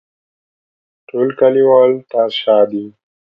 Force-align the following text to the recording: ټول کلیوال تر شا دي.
ټول 1.07 1.27
کلیوال 1.39 1.91
تر 2.11 2.27
شا 2.41 2.57
دي. 2.71 2.85